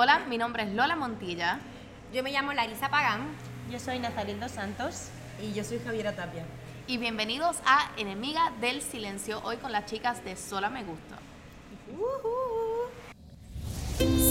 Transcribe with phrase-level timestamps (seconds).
[0.00, 1.58] Hola, mi nombre es Lola Montilla.
[2.14, 3.22] Yo me llamo Larisa Pagán.
[3.68, 5.08] Yo soy Nazarel Dos Santos.
[5.42, 6.44] Y yo soy Javiera Tapia.
[6.86, 11.18] Y bienvenidos a Enemiga del Silencio, hoy con las chicas de Sola Me Gusta.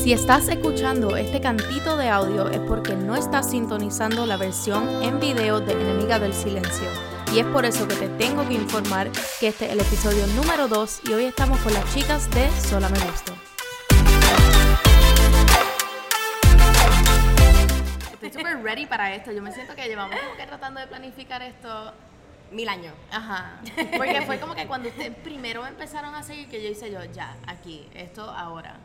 [0.06, 5.20] Si estás escuchando este cantito de audio es porque no estás sintonizando la versión en
[5.20, 6.88] video de Enemiga del Silencio.
[7.34, 9.12] Y es por eso que te tengo que informar
[9.42, 12.88] que este es el episodio número 2 y hoy estamos con las chicas de Sola
[12.88, 13.47] Me Gusta.
[18.28, 19.32] Estoy súper ready para esto.
[19.32, 21.94] Yo me siento que llevamos como que tratando de planificar esto
[22.52, 22.94] Mil años.
[23.12, 23.60] Ajá.
[23.98, 27.36] Porque fue como que cuando ustedes primero empezaron a seguir, que yo hice yo, ya,
[27.46, 28.78] aquí, esto ahora.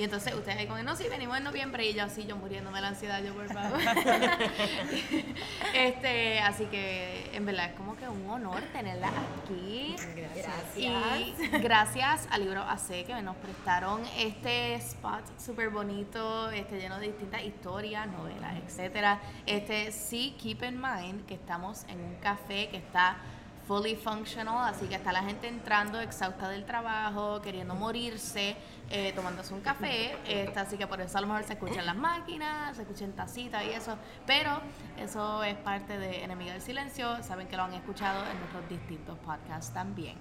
[0.00, 2.78] Y entonces ustedes ahí con no, sí, venimos en noviembre y yo así, yo muriéndome
[2.78, 3.78] de la ansiedad, yo por favor.
[5.74, 9.94] este, así que en verdad es como que un honor tenerla aquí.
[10.16, 10.78] Gracias.
[10.78, 17.08] Y gracias al libro AC que nos prestaron este spot súper bonito, este lleno de
[17.08, 19.20] distintas historias, novelas, etcétera.
[19.44, 23.18] Este sí, keep in mind que estamos en un café que está
[23.66, 28.56] fully functional, así que está la gente entrando exhausta del trabajo, queriendo morirse,
[28.90, 31.96] eh, tomándose un café, este, así que por eso a lo mejor se escuchan las
[31.96, 34.60] máquinas, se escuchan tacitas y eso, pero
[34.98, 39.18] eso es parte de Enemiga del Silencio, saben que lo han escuchado en nuestros distintos
[39.18, 40.16] podcasts también.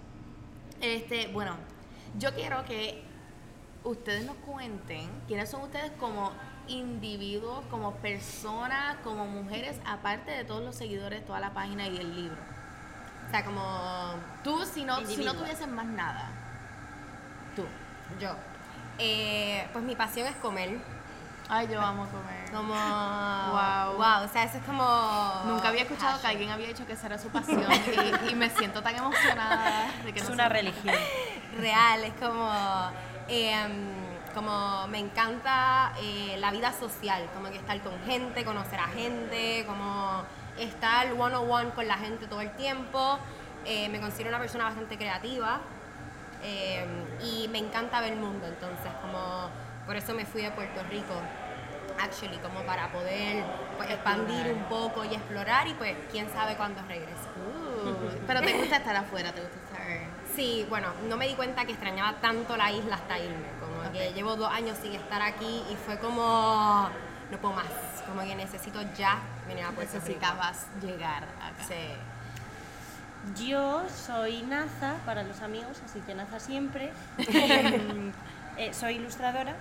[0.82, 1.56] Este, bueno,
[2.18, 3.04] yo quiero que
[3.84, 6.32] ustedes nos cuenten quiénes son ustedes como
[6.68, 12.16] individuos, como personas, como mujeres, aparte de todos los seguidores, toda la página y el
[12.16, 12.59] libro.
[13.30, 16.30] O sea, como Tú, si no, si no tuvieses más nada,
[17.56, 17.64] tú.
[18.20, 18.32] yo.
[18.98, 20.78] Eh, pues mi pasión es comer.
[21.48, 22.52] Ay, yo amo comer.
[22.52, 22.74] Como.
[22.74, 23.94] Wow.
[23.98, 24.26] Wow.
[24.26, 25.42] O sea, eso es como.
[25.46, 27.66] Nunca había escuchado que alguien había dicho que esa era su pasión
[28.28, 30.96] y, y me siento tan emocionada de que Es no una religión.
[31.60, 32.52] real, es como,
[33.28, 33.72] em,
[34.34, 39.66] como me encanta eh, la vida social, como que estar con gente, conocer a gente,
[39.68, 40.24] como
[40.60, 43.20] estar one on one con la gente todo el tiempo.
[43.66, 45.60] Eh, me considero una persona bastante creativa
[46.42, 49.50] em, y me encanta ver el mundo, entonces como
[49.86, 51.14] por eso me fui de Puerto Rico.
[52.02, 53.44] Actually, como para poder
[53.76, 57.28] pues, expandir un poco y explorar y pues quién sabe cuándo regreso.
[57.36, 59.80] Uh, pero te gusta estar afuera, te gusta estar...
[60.34, 63.48] Sí, bueno, no me di cuenta que extrañaba tanto la isla hasta irme.
[63.60, 66.90] Como que llevo dos años sin estar aquí y fue como.
[67.32, 67.66] No puedo más.
[68.08, 70.06] Como que necesito ya venir a Puerto Rico.
[70.06, 71.64] Necesitabas llegar acá.
[71.68, 73.46] Sí.
[73.46, 76.92] Yo soy Naza para los amigos, así que Naza siempre.
[77.18, 78.12] Em,
[78.58, 79.56] eh, soy ilustradora.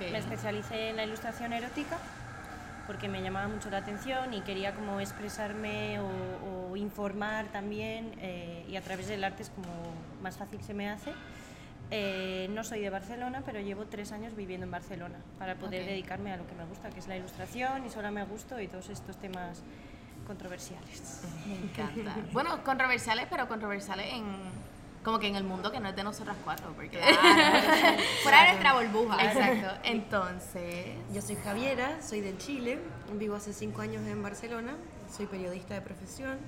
[0.00, 1.98] Me especialicé en la ilustración erótica
[2.86, 8.64] porque me llamaba mucho la atención y quería como expresarme o, o informar también eh,
[8.68, 9.68] y a través del arte es como
[10.22, 11.12] más fácil se me hace.
[11.94, 16.32] Eh, no soy de Barcelona, pero llevo tres años viviendo en Barcelona para poder dedicarme
[16.32, 18.88] a lo que me gusta, que es la ilustración y solo me gusto y todos
[18.88, 19.62] estos temas
[20.26, 21.20] controversiales.
[21.46, 22.16] Me encanta.
[22.32, 24.24] bueno, controversiales, pero controversiales en...
[25.04, 26.98] Como que en el mundo que no es de nosotras cuatro, porque...
[28.22, 29.26] Fuera de nuestra burbuja.
[29.26, 29.80] Exacto.
[29.84, 30.86] Entonces...
[31.12, 32.78] Yo soy Javiera, soy de Chile,
[33.18, 34.76] vivo hace cinco años en Barcelona,
[35.14, 36.38] soy periodista de profesión,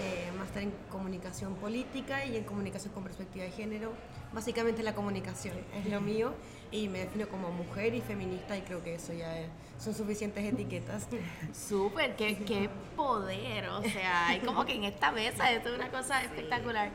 [0.00, 3.92] eh, máster en comunicación política y en comunicación con perspectiva de género.
[4.32, 6.32] Básicamente la comunicación es lo mío
[6.70, 10.42] y me defino como mujer y feminista y creo que eso ya es- son suficientes
[10.44, 11.06] etiquetas.
[11.52, 15.90] Súper, qué, qué poder, o sea, hay como que en esta mesa esto es una
[15.90, 16.90] cosa espectacular.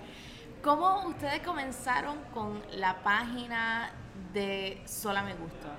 [0.64, 3.92] ¿Cómo ustedes comenzaron con la página
[4.34, 5.75] de Sola Me Gusta?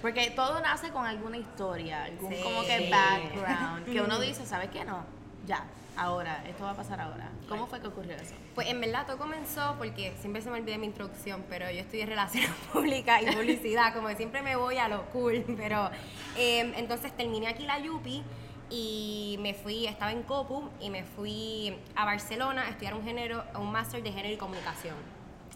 [0.00, 2.40] Porque todo nace con alguna historia, algún Sí.
[2.42, 4.84] como que background, que uno dice, ¿sabes qué?
[4.84, 5.04] No,
[5.46, 5.64] ya,
[5.96, 7.30] ahora, esto va a pasar ahora.
[7.48, 8.34] ¿Cómo fue que ocurrió eso?
[8.54, 12.06] Pues en verdad todo comenzó porque siempre se me olvida mi introducción, pero yo estudié
[12.06, 15.90] relaciones públicas y publicidad, como que siempre me voy a lo cool, pero
[16.36, 18.22] eh, entonces terminé aquí la Yupi
[18.70, 23.44] y me fui, estaba en Copu y me fui a Barcelona a estudiar un género,
[23.58, 24.96] un máster de género y comunicación.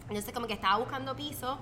[0.03, 1.57] Entonces como que estaba buscando piso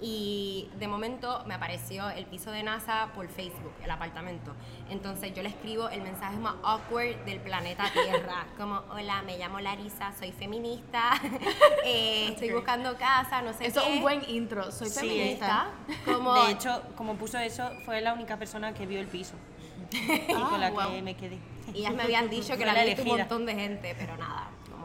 [0.00, 4.54] y de momento me apareció el piso de NASA por Facebook, el apartamento.
[4.90, 9.58] Entonces yo le escribo el mensaje más awkward del planeta Tierra, como hola, me llamo
[9.60, 11.10] Larisa, soy feminista,
[11.84, 13.88] eh, estoy buscando casa, no sé Eso qué.
[13.88, 15.68] es un buen intro, soy Sí, feminista.
[16.04, 19.34] Como, De hecho, como puso eso, fue la única persona que vio el piso
[19.90, 20.92] y con la wow.
[20.92, 21.38] que me quedé.
[21.74, 24.16] y ellas me habían dicho que la la había visto un montón de gente, pero
[24.16, 24.27] nada,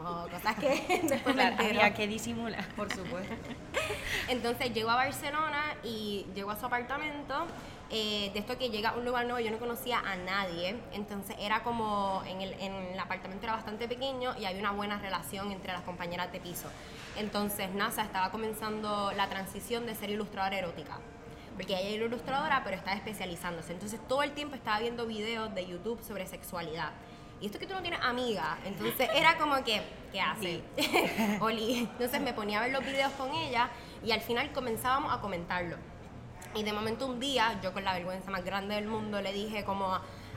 [0.04, 1.80] cosas que después me entero.
[1.80, 2.66] había que disimular.
[2.74, 3.34] Por supuesto.
[4.28, 7.46] Entonces llego a Barcelona y llego a su apartamento.
[7.90, 10.76] eh, de esto que llega a un lugar nuevo, yo no conocía a nadie.
[10.92, 14.98] Entonces era como en el, en el apartamento era bastante pequeño y había una buena
[14.98, 16.68] relación entre las compañeras de piso.
[17.16, 20.98] Entonces NASA estaba comenzando la transición de ser ilustradora erótica.
[21.56, 23.72] porque ella era ilustradora, pero estaba especializándose.
[23.72, 26.90] Entonces todo el tiempo estaba viendo videos de YouTube sobre sexualidad.
[27.40, 29.82] Y esto que tú no tienes amiga, entonces era como que,
[30.12, 30.62] ¿qué hace?
[31.40, 31.80] Oli.
[31.80, 33.68] Entonces me ponía a ver los videos con ella
[34.02, 35.76] y al final comenzábamos a comentarlo.
[36.54, 39.64] Y de momento un día, yo con la vergüenza más grande del mundo, le dije
[39.64, 39.88] como,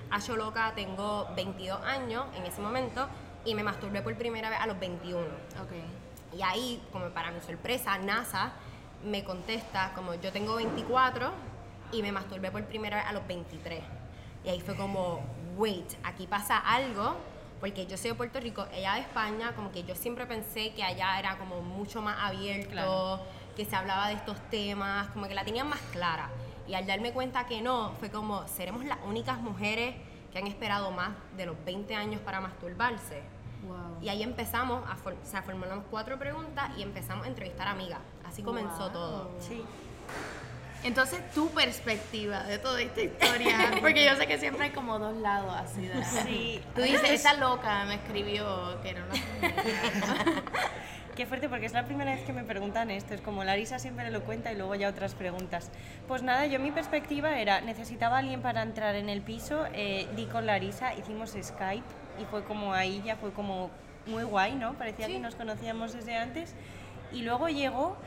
[0.10, 3.08] a yo loca, tengo 22 años en ese momento
[3.46, 5.22] y me masturbé por primera vez a los 21.
[5.22, 6.38] Ok.
[6.38, 8.54] Y ahí, como para mi sorpresa, NASA
[9.04, 11.32] me contesta como yo tengo 24
[11.92, 13.82] y me masturbé por primera vez a los 23.
[14.44, 15.22] Y ahí fue como,
[15.58, 17.16] wait, aquí pasa algo,
[17.60, 20.84] porque yo soy de Puerto Rico, ella de España, como que yo siempre pensé que
[20.84, 23.20] allá era como mucho más abierto, Claro.
[23.56, 26.30] que se hablaba de estos temas, como que la tenían más clara.
[26.68, 29.96] Y al darme cuenta que no, fue como, seremos las únicas mujeres
[30.32, 33.24] que han esperado más de los 20 años para masturbarse.
[33.68, 33.98] Wow.
[34.02, 38.00] Y ahí empezamos, a for- o sea, formulamos cuatro preguntas y empezamos a entrevistar amigas.
[38.26, 38.90] Así comenzó Wow.
[38.92, 39.32] todo.
[39.40, 39.64] Sí.
[40.84, 45.18] Entonces, tu perspectiva de toda esta historia, porque yo sé que siempre hay como dos
[45.18, 46.62] lados así de Sí.
[46.76, 50.44] Tú dices, esa loca me escribió que era una.
[51.18, 53.16] Qué fuerte, porque es la primera vez que me preguntan esto.
[53.16, 55.72] Es como Larisa siempre lo cuenta y luego ya otras preguntas.
[56.08, 60.08] Pues nada, yo mi perspectiva era, necesitaba a alguien para entrar en el piso, eh,
[60.16, 61.88] di con Larisa, hicimos Skype
[62.22, 63.72] y fue como ahí, ya fue como
[64.06, 64.74] muy guay, ¿no?
[64.74, 66.54] Parecía que nos conocíamos desde antes.
[67.12, 67.98] Y luego llegó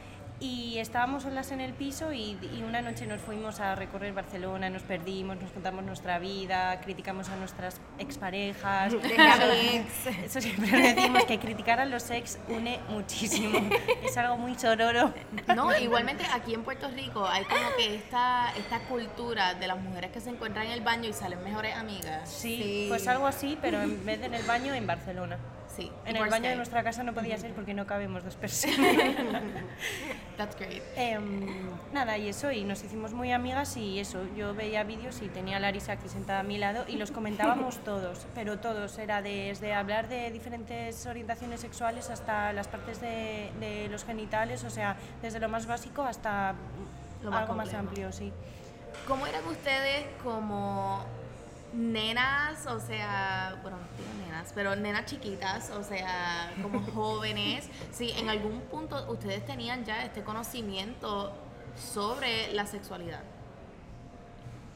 [0.40, 4.70] y estábamos solas en el piso y, y una noche nos fuimos a recorrer Barcelona,
[4.70, 8.94] nos perdimos, nos contamos nuestra vida, criticamos a nuestras exparejas.
[10.25, 13.58] Eso siempre decimos, que criticar a los ex une muchísimo.
[14.02, 15.12] Es algo muy sororo.
[15.54, 20.10] No, igualmente aquí en Puerto Rico hay como que esta, esta cultura de las mujeres
[20.10, 22.28] que se encuentran en el baño y salen mejores amigas.
[22.28, 22.87] Sí, Sí.
[22.88, 25.38] pues algo así, pero en vez de en el baño, en Barcelona.
[25.80, 25.92] Sí.
[26.06, 28.78] En el baño de nuestra casa no podía ser porque no cabemos dos personas.
[30.36, 30.82] That's great.
[30.96, 31.46] Em,
[31.92, 35.56] nada, y eso, y nos hicimos muy amigas y eso, yo veía vídeos y tenía
[35.58, 39.74] a Larisa aquí sentada a mi lado y los comentábamos todos, pero todos, era desde
[39.74, 45.40] hablar de diferentes orientaciones sexuales hasta las partes de, de los genitales, o sea, desde
[45.40, 46.54] lo más básico hasta
[47.22, 47.88] Lo más algo más complejo.
[47.88, 48.32] amplio, sí.
[49.06, 51.04] ¿Cómo eran ustedes como
[51.72, 57.69] nenas, o sea, bueno, no digo nenas, pero nenas chiquitas, o sea, como jóvenes?
[57.93, 61.32] Si en algún punto ustedes tenían ya este conocimiento
[61.76, 63.22] sobre la sexualidad.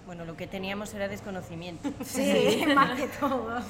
[0.06, 1.90] Bueno, lo que teníamos era desconocimiento.
[2.04, 3.60] Sí, más que todo.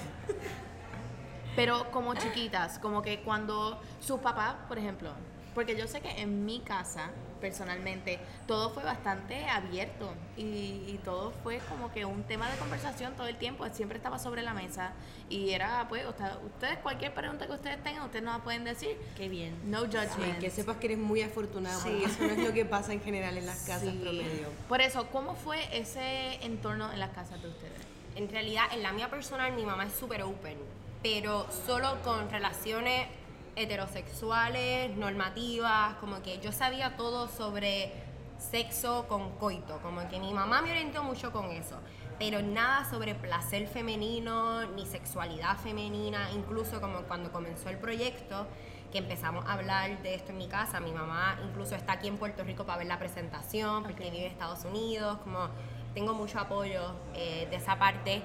[1.56, 5.10] Pero como chiquitas, como que cuando sus papás, por ejemplo,
[5.54, 7.10] porque yo sé que en mi casa,
[7.40, 10.42] personalmente, todo fue bastante abierto y,
[10.88, 14.42] y todo fue como que un tema de conversación todo el tiempo, siempre estaba sobre
[14.42, 14.92] la mesa
[15.28, 18.96] y era, pues, sea, ustedes, cualquier pregunta que ustedes tengan, ustedes nos la pueden decir,
[19.16, 19.54] Qué bien.
[19.70, 20.14] no judgment.
[20.34, 21.88] Sí, que sepas que eres muy afortunada, Sí.
[21.90, 23.98] porque eso no es lo que pasa en general en las casas Sí.
[24.02, 24.48] promedio.
[24.68, 27.72] Por eso, ¿cómo fue ese entorno en las casas de ustedes?
[28.16, 30.56] En realidad, en la mía personal, mi mamá es súper open,
[31.02, 33.06] pero solo con relaciones
[33.56, 37.92] heterosexuales, normativas, como que yo sabía todo sobre
[38.38, 41.78] sexo con coito, como que mi mamá me orientó mucho con eso,
[42.18, 48.46] pero nada sobre placer femenino ni sexualidad femenina, incluso como cuando comenzó el proyecto,
[48.92, 52.16] que empezamos a hablar de esto en mi casa, mi mamá incluso está aquí en
[52.16, 55.48] Puerto Rico para ver la presentación, porque vive en Estados Unidos, como
[55.94, 58.22] tengo mucho apoyo eh, de esa parte.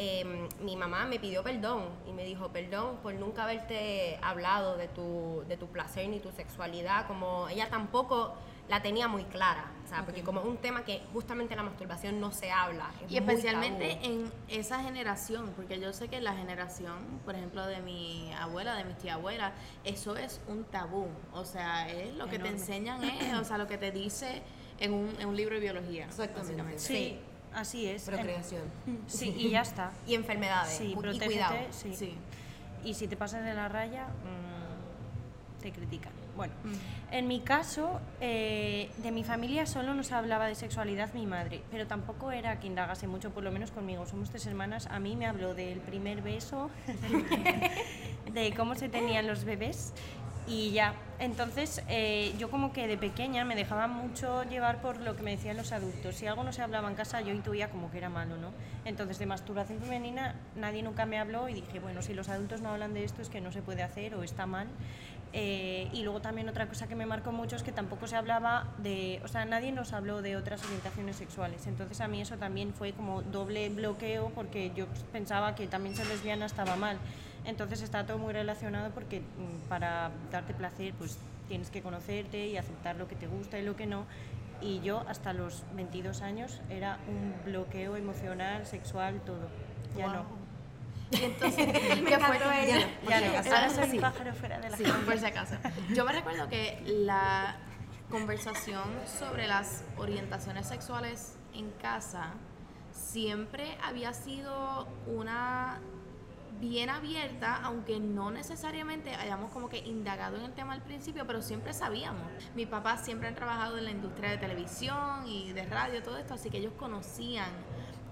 [0.00, 4.86] Eh, mi mamá me pidió perdón y me dijo perdón por nunca haberte hablado de
[4.86, 8.34] tu, de tu placer ni tu sexualidad, como ella tampoco
[8.68, 12.20] la tenía muy clara, o sea, porque como es un tema que justamente la masturbación
[12.20, 12.90] no se habla.
[13.04, 14.04] es Y especialmente tabú.
[14.14, 18.84] en esa generación, porque yo sé que la generación, por ejemplo, de mi abuela, de
[18.84, 19.52] mis tía abuelas,
[19.82, 21.08] eso es un tabú.
[21.32, 24.42] O sea, es lo que te enseñan, es, o sea, lo que te dice
[24.78, 26.04] en un, en un libro de biología.
[26.04, 26.78] Exactamente.
[26.78, 27.18] Sí,
[27.58, 28.02] así es.
[28.04, 28.62] Procreación.
[29.06, 29.92] Sí, y ya está.
[30.06, 31.56] Y enfermedades, Sí, y protégete, cuidado.
[31.70, 31.94] sí.
[31.94, 32.14] Sí.
[32.84, 36.12] Y si te pasas de la raya, mm, te critican.
[36.36, 36.52] Bueno,
[37.10, 41.88] en mi caso, eh, de mi familia solo nos hablaba de sexualidad mi madre, pero
[41.88, 44.06] tampoco era que indagase mucho, por lo menos conmigo.
[44.06, 44.86] Somos tres hermanas.
[44.86, 46.70] A mí me habló del primer beso,
[48.32, 49.92] de cómo se tenían los bebés
[50.48, 50.94] y ya.
[51.18, 55.32] Entonces, eh, yo como que de pequeña me dejaba mucho llevar por lo que me
[55.32, 56.14] decían los adultos.
[56.14, 58.52] Si algo no se hablaba en casa, yo intuía como que era malo, ¿no?
[58.84, 62.70] Entonces, de masturbación femenina nadie nunca me habló y dije, bueno, si los adultos no
[62.70, 64.68] hablan de esto es que no se puede hacer o está mal.
[65.34, 68.72] Eh, y luego también otra cosa que me marcó mucho es que tampoco se hablaba
[68.78, 71.66] de, o sea, nadie nos habló de otras orientaciones sexuales.
[71.66, 76.06] Entonces a mí eso también fue como doble bloqueo porque yo pensaba que también ser
[76.06, 76.98] lesbiana estaba mal.
[77.44, 81.18] Entonces está todo muy relacionado porque mm, para darte placer pues
[81.48, 84.04] tienes que conocerte y aceptar lo que te gusta y lo que no.
[84.60, 89.48] y yo hasta los 22 años era un bloqueo emocional, sexual, todo.
[89.96, 90.14] Ya Wow.
[90.14, 90.24] no.
[91.12, 91.66] Y entonces,
[92.02, 92.64] Me ¿qué fue?
[92.64, 92.86] ella.
[93.08, 93.36] Ya no.
[93.38, 93.98] Ahora soy Sí.
[94.00, 95.54] pájaro fuera de la Sí, por si acaso.
[95.94, 97.56] Yo me recuerdo que la
[98.10, 98.82] conversación
[99.18, 102.32] sobre las orientaciones sexuales en casa
[102.92, 105.78] siempre había sido una
[106.60, 111.42] bien abierta, aunque no necesariamente hayamos como que indagado en el tema al principio, pero
[111.42, 112.22] siempre sabíamos.
[112.54, 116.34] Mi papá siempre han trabajado en la industria de televisión y de radio, todo esto,
[116.34, 117.50] así que ellos conocían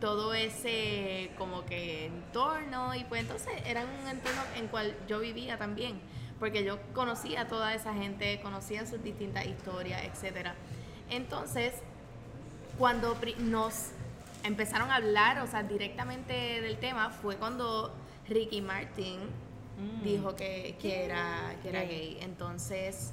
[0.00, 5.56] todo ese como que entorno y pues entonces era un entorno en cual yo vivía
[5.58, 6.00] también,
[6.38, 10.54] porque yo conocía a toda esa gente, conocía sus distintas historias, etcétera.
[11.08, 11.72] Entonces,
[12.78, 13.90] cuando nos
[14.42, 17.94] empezaron a hablar, o sea, directamente del tema, fue cuando
[18.28, 19.20] Ricky Martin
[19.76, 20.02] Mm.
[20.02, 22.18] dijo que, que era, que era Gay.
[22.20, 23.12] Entonces,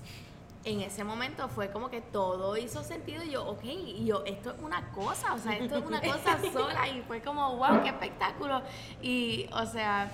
[0.63, 4.51] en ese momento fue como que todo hizo sentido y yo, ok, y yo, esto
[4.51, 7.89] es una cosa, o sea, esto es una cosa sola y fue como, wow, qué
[7.89, 8.61] espectáculo.
[9.01, 10.09] Y, o sea,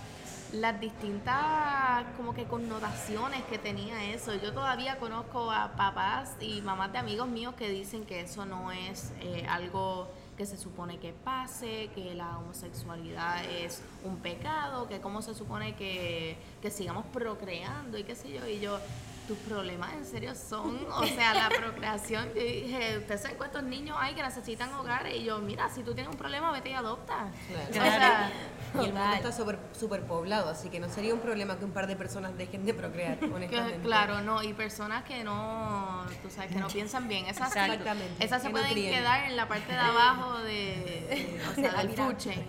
[0.53, 4.33] las distintas como que connotaciones que tenía eso.
[4.33, 8.71] Yo todavía conozco a papás y mamás de amigos míos que dicen que eso no
[8.71, 10.07] es eh, algo
[10.39, 15.75] que se supone que pase, que la homosexualidad es un pecado, que cómo se supone
[15.75, 18.47] que, que sigamos procreando y qué sé yo.
[18.47, 18.79] Y yo,
[19.27, 22.29] tus problemas en serio son, o sea, la procreación.
[22.33, 25.13] Yo dije, ustedes saben cuántos niños hay que necesitan hogares.
[25.17, 27.27] Y yo, mira, si tú tienes un problema, vete y adopta.
[27.49, 27.69] Claro.
[27.69, 28.31] O sea,
[28.75, 31.71] Y el mundo está súper super poblado, así que no sería un problema que un
[31.71, 33.79] par de personas dejen de procrear, honestamente.
[33.81, 38.41] claro, no, y personas que no, tú sabes, que no piensan bien, esas, Exactamente, esas
[38.41, 42.45] se que pueden quedar en la parte de abajo de, de- o sea, del chain.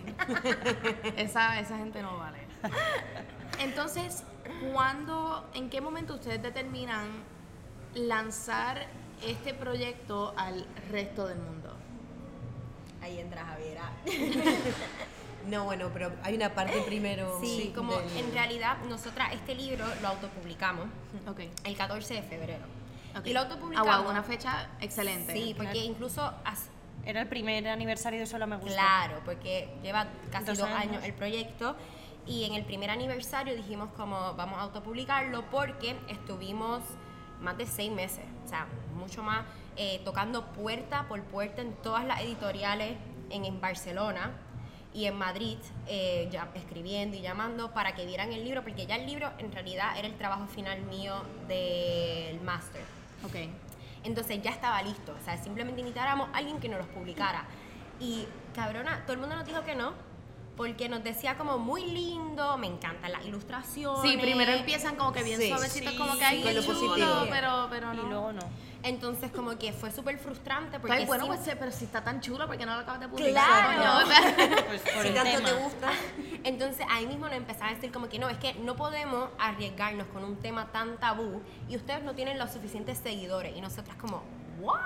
[1.16, 2.38] Esa, esa gente no vale.
[3.58, 4.24] Entonces,
[4.72, 7.06] ¿cuándo, en qué momento ustedes determinan
[7.94, 8.86] lanzar
[9.26, 11.74] este proyecto al resto del mundo?
[13.02, 13.92] Ahí entra Javiera.
[15.47, 17.38] No, bueno, pero hay una parte primero.
[17.40, 20.87] Sí, como del- en realidad nosotras este libro lo autopublicamos
[21.28, 21.40] Ok.
[21.64, 22.64] el 14 de febrero.
[23.16, 23.26] ok.
[23.26, 24.02] Y lo Ah, autopublicamos.
[24.02, 25.32] wow, una fecha excelente.
[25.32, 25.87] Sí, porque Claro.
[25.88, 26.68] incluso as-
[27.04, 28.75] Era el primer aniversario de Solo Me Gusta.
[28.75, 30.80] Claro, porque lleva casi Dos dos, años.
[30.97, 31.04] años.
[31.04, 31.75] el proyecto
[32.26, 36.82] y en el primer aniversario dijimos como vamos a autopublicarlo porque estuvimos
[37.40, 39.47] más de seis meses, o sea, mucho más,
[39.78, 42.99] eh, tocando puerta por puerta en todas las editoriales
[43.30, 44.32] en, en Barcelona
[44.92, 48.97] y en Madrid, eh, ya, escribiendo y llamando para que vieran el libro, porque ya
[48.97, 51.14] el libro en realidad era el trabajo final mío
[51.49, 52.82] del máster.
[53.25, 53.35] Ok.
[54.02, 55.14] Entonces ya estaba listo.
[55.20, 57.44] O sea, simplemente necesitáramos a alguien que nos los publicara.
[58.00, 59.92] Y cabrona, todo el mundo nos dijo que no.
[60.56, 64.02] Porque nos decía como muy lindo, me encantan las ilustraciones.
[64.02, 65.49] Sí, primero empiezan como que bien Sí.
[65.49, 67.26] suavecitos, Sí, como que hay con lo chulo, positivo.
[67.30, 68.02] pero, pero no.
[68.02, 68.42] Y luego no.
[68.82, 72.02] Entonces como que fue súper frustrante porque Ay, bueno, sí- pues, sí, pero si está
[72.02, 73.32] tan chulo, ¿por qué no lo acabas de publicar?
[73.76, 73.76] Claro.
[73.76, 74.06] coño?
[74.06, 75.49] O sea, Pues por Si el tanto tema.
[75.49, 75.90] te gusta.
[76.44, 80.06] Entonces ahí mismo nos empezaron a decir como que no, es que no podemos arriesgarnos
[80.08, 83.54] con un tema tan tabú y ustedes no tienen los suficientes seguidores.
[83.56, 84.22] Y nosotras como,
[84.60, 84.78] ¿what?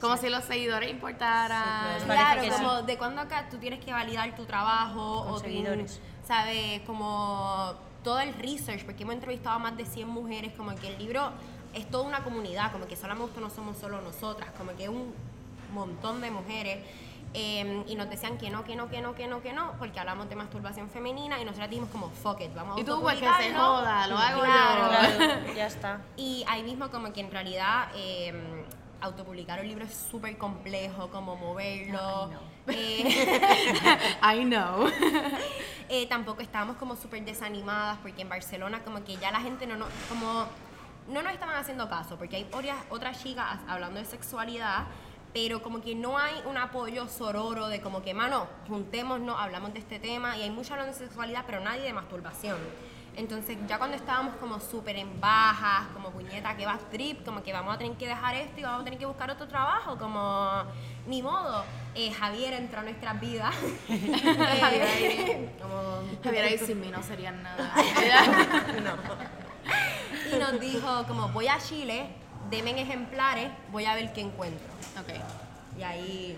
[0.00, 2.00] Como si los seguidores importaran.
[2.00, 5.36] Sí, Claro, que como de cuando acá tú tienes que validar tu trabajo Con o
[5.36, 6.00] tu- seguidores.
[6.26, 6.80] ¿sabes?
[6.80, 10.98] Como todo el research, porque hemos entrevistado a más de 100 mujeres, como que el
[10.98, 11.30] libro
[11.74, 15.12] es toda una comunidad, como que solamente no somos solo nosotras, como que un
[15.72, 16.78] montón de mujeres.
[17.36, 19.98] eh, y nos decían que no, que no, que no, que no, que no, porque
[19.98, 23.18] hablamos de masturbación femenina y nosotras dijimos como, fuck it, vamos a Y tú, pues
[23.18, 24.82] que se joda, lo hago Claro.
[24.84, 25.16] yo.
[25.16, 26.00] Claro, ya está.
[26.16, 28.32] Y ahí mismo como que en realidad eh,
[29.00, 32.30] autopublicar un libro es súper complejo, como moverlo.
[32.68, 33.04] Eh,
[34.22, 34.88] I know.
[35.88, 39.76] eh, tampoco estábamos como súper desanimadas porque en Barcelona como que ya la gente no
[39.76, 40.46] nos, como,
[41.08, 44.84] no nos estaban haciendo caso porque hay otras, otras chicas hablando de sexualidad
[45.32, 49.80] pero como que no hay un apoyo sororo de como que, mano, juntémonos, hablamos de
[49.80, 52.56] este tema y hay mucho hablando de sexualidad pero nadie de masturbación.
[53.16, 57.52] Entonces ya cuando estábamos como súper en bajas, como puñeta, que va trip, como que
[57.52, 60.62] vamos a tener que dejar esto y vamos a tener que buscar otro trabajo, como
[61.08, 61.64] ni modo.
[61.96, 63.54] Eh, Javier entró a nuestras vidas.
[63.88, 65.56] Javier Eh, ahí.
[65.60, 67.74] como- Javier ahí sin mí no serían nada.
[70.36, 72.06] y nos dijo como voy a Chile,
[72.50, 74.66] denme ejemplares, voy a ver qué encuentro.
[75.00, 75.78] ok.
[75.78, 76.36] Y ahí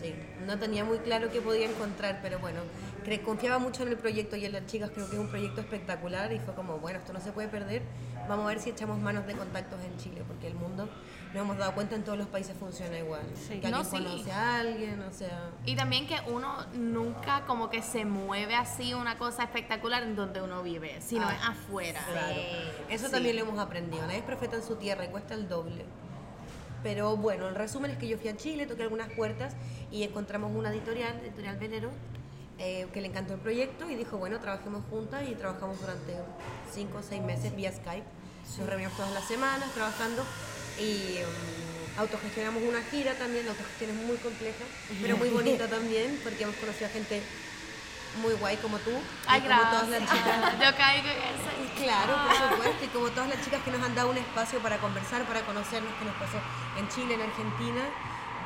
[0.00, 0.12] Sí,
[0.44, 2.60] no tenía muy claro qué podía encontrar, pero bueno,
[3.24, 6.32] confiaba mucho en el proyecto y en las chicas, creo que es un proyecto espectacular
[6.32, 7.82] y fue como, bueno, esto no se puede perder,
[8.28, 10.88] vamos a ver si echamos manos de contactos en Chile, porque el mundo,
[11.34, 13.60] nos hemos dado cuenta, en todos los países funciona igual, Sí.
[13.60, 14.08] que No, alguien sí.
[14.08, 15.50] conoce a alguien, o sea...
[15.66, 20.40] Y también que uno nunca como que se mueve así una cosa espectacular en donde
[20.42, 22.00] uno vive, sino Ah, es afuera.
[22.10, 22.34] Claro.
[22.34, 25.48] Sí, Eso también lo hemos aprendido, nadie es profeta en su tierra y cuesta el
[25.48, 25.84] doble.
[26.82, 29.54] Pero bueno, el resumen es que yo fui a Chile, toqué algunas puertas
[29.90, 31.90] y encontramos una editorial, Editorial Venero,
[32.58, 36.14] eh, que le encantó el proyecto y dijo, bueno, trabajemos juntas y trabajamos durante
[36.72, 38.06] cinco o seis meses vía Skype.
[38.58, 40.24] Nos reunimos todas las semanas trabajando
[40.78, 44.64] y um, autogestionamos una gira también, la autogestión es muy compleja,
[45.00, 47.22] pero muy bonita también porque hemos conocido a gente
[48.22, 48.92] muy guay como tú.
[49.26, 50.10] Ay, y como todas gracias.
[50.10, 50.52] las chicas.
[50.62, 51.50] Yo caigo en eso.
[51.58, 54.60] Y Claro, por supuesto, y como todas las chicas que nos han dado un espacio
[54.60, 56.38] para conversar, para conocernos, que nos pasó
[56.78, 57.82] en Chile, en Argentina.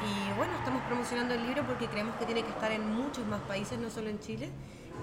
[0.05, 3.41] Y bueno, estamos promocionando el libro porque creemos que tiene que estar en muchos más
[3.43, 4.51] países, no solo en Chile.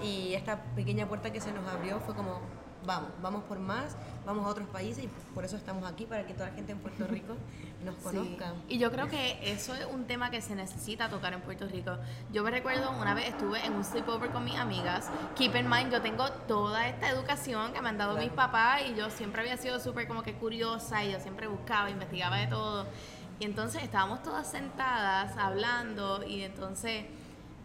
[0.02, 2.40] Y esta pequeña puerta que se nos abrió fue como,
[2.84, 6.34] vamos, vamos por más, vamos a otros países y por eso estamos aquí, para que
[6.34, 7.34] toda la gente en Puerto Rico
[7.84, 8.52] nos conozca.
[8.68, 11.96] Y yo creo que eso es un tema que se necesita tocar en Puerto Rico.
[12.32, 15.08] Yo me recuerdo una vez estuve en un sleepover con mis amigas.
[15.36, 18.26] Keep in mind, yo tengo toda esta educación que me han dado Claro.
[18.26, 21.90] mis papás y yo siempre había sido súper como que curiosa y yo siempre buscaba,
[21.90, 22.86] investigaba de todo.
[23.38, 27.04] Y entonces estábamos todas sentadas hablando y entonces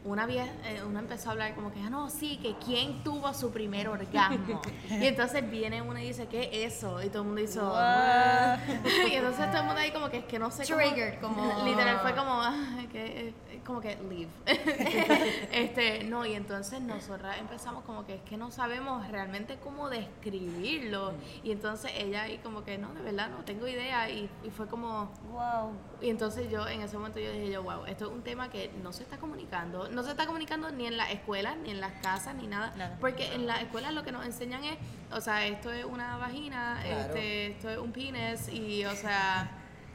[0.04, 3.32] una, vez, eh, una empezó a hablar como que, ah, no, sí, que quién tuvo
[3.36, 4.60] su primer orgasmo.
[4.90, 7.01] y entonces viene una y dice, ¿qué es eso?
[7.04, 8.58] Y todo el mundo hizo, What?
[9.10, 11.63] y entonces todo el mundo ahí como que es que no sé cómo- Triggered, como-
[11.63, 13.34] literal fue como ah, que eh,
[13.72, 14.28] como que leave
[15.51, 21.13] este no y entonces nosotras empezamos como que es que no sabemos realmente cómo describirlo
[21.44, 24.68] y entonces ella ahí como que no de verdad no tengo idea y, y fue
[24.68, 25.72] como Wow.
[26.01, 28.72] y entonces yo en ese momento yo dije yo wow esto es un tema que
[28.84, 31.94] no se está comunicando no se está comunicando ni en las escuelas ni en las
[32.01, 32.98] casas ni nada, Nada.
[33.00, 34.78] porque en las escuelas lo que nos enseñan es
[35.12, 37.00] o sea esto es una vagina Claro.
[37.01, 39.50] este esto es un penis y o sea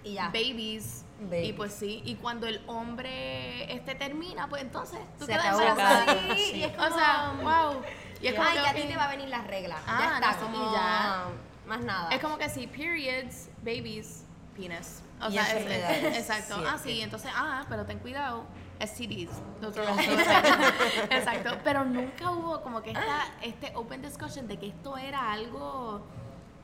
[0.05, 0.27] Y ya.
[0.27, 1.05] babies.
[1.43, 5.63] Y pues sí, y cuando el hombre este termina, pues entonces tú Se quedas acabó.
[5.63, 6.13] embarazada.
[6.37, 6.57] Sí, sí.
[6.59, 7.83] y es como, o sea, wow.
[8.21, 9.81] Y es como Ay, que a ti te va a venir las reglas.
[9.87, 11.25] Ah, ya está, no y ya.
[11.67, 12.11] más nada.
[12.15, 15.03] Es como que sí, periods, babies, penis.
[15.23, 16.63] O Y sea, es- enfermedades, exacto.
[16.69, 18.45] Ah, sí, entonces, ah, pero ten cuidado.
[18.79, 19.31] STDs.
[21.11, 21.57] Exacto.
[21.65, 26.07] Pero nunca hubo como que esta, este open discussion de que esto era algo,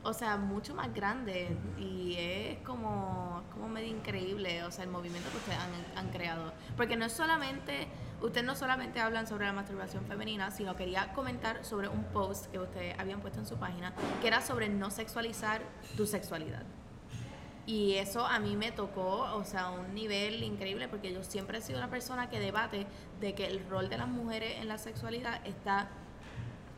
[0.05, 1.57] o sea, mucho más grande.
[1.79, 6.53] Y es como, como medio increíble, o sea, el movimiento que ustedes han, han creado.
[6.77, 7.89] Porque no solamente,
[8.21, 12.59] ustedes no solamente hablan sobre la masturbación femenina, sino quería comentar sobre un post que
[12.59, 15.63] ustedes habían puesto en su página, que era sobre no sexualizar
[15.97, 16.65] tu sexualidad.
[17.65, 21.59] Y eso a mí me tocó, o sea, a un nivel increíble, porque yo siempre
[21.59, 22.87] he sido una persona que debate
[23.21, 25.89] de que el rol de las mujeres en la sexualidad está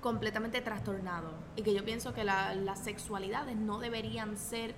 [0.09, 1.33] completamente trastornado.
[1.57, 4.75] Y que yo pienso que la- las sexualidades no deberían ser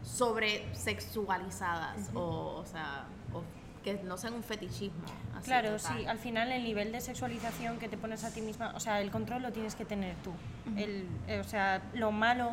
[0.00, 3.04] sobre sexualizadas, o, o sea,
[3.34, 3.42] o
[3.82, 5.02] que no sean un fetichismo.
[5.34, 5.98] así Claro, total.
[5.98, 9.00] sí, al final el nivel de sexualización que te pones a ti misma, o sea,
[9.00, 10.30] el control lo tienes que tener tú.
[10.76, 12.52] el, eh, o sea, lo malo,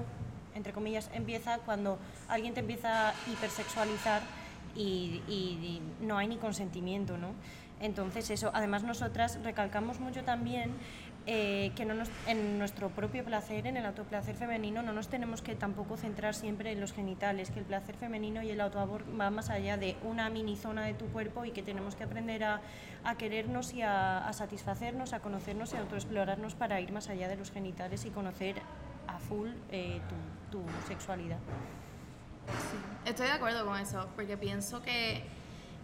[0.55, 4.23] entre comillas, empieza cuando alguien te empieza a hipersexualizar
[4.75, 7.29] y, y- y no hay ni consentimiento, ¿no?
[7.79, 10.71] Entonces eso, además nosotras recalcamos mucho también
[11.27, 15.41] eh, que no nos, en nuestro propio placer, en el autoplacer femenino, no nos tenemos
[15.41, 19.29] que tampoco centrar siempre en los genitales, que el placer femenino y el autoamor va
[19.29, 22.61] más allá de una mini zona de tu cuerpo y que tenemos que aprender a,
[23.03, 27.27] a querernos y a, a satisfacernos, a conocernos y a autoexplorarnos para ir más allá
[27.27, 28.55] de los genitales y conocer
[29.07, 29.99] a full eh,
[30.49, 31.39] tu, tu sexualidad.
[33.05, 35.23] Estoy de acuerdo con eso, porque pienso que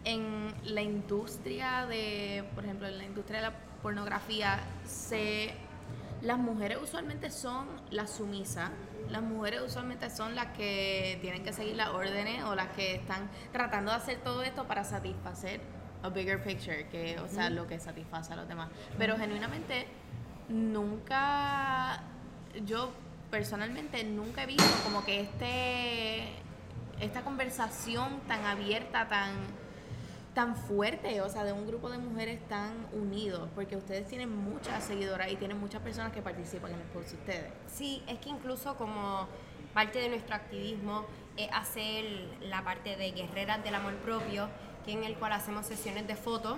[0.06, 3.54] en la industria de, por ejemplo, en la industria de la
[3.84, 5.54] pornografía, se,
[6.22, 8.72] las mujeres usualmente son las sumisas,
[9.10, 13.30] las mujeres usualmente son las que tienen que seguir las órdenes o las que están
[13.52, 15.62] tratando de hacer todo esto para satisfacer
[16.02, 18.70] a bigger picture, que, o sea, lo que satisface a los demás.
[18.98, 19.86] Pero genuinamente,
[20.50, 22.02] nunca,
[22.66, 22.92] yo
[23.30, 26.44] personalmente nunca he visto como que este
[27.00, 29.32] esta conversación tan abierta, tan
[30.34, 34.84] tan fuerte, o sea, de un grupo de mujeres tan unidos, porque ustedes tienen muchas
[34.84, 37.54] seguidoras y tienen muchas personas que participan en el post de ustedes.
[37.68, 39.28] Sí, es que incluso como
[39.74, 41.06] parte de nuestro activismo
[41.38, 42.06] es hacer
[42.42, 44.50] la parte de guerreras del amor propio,
[44.86, 46.58] que en el cual hacemos sesiones de fotos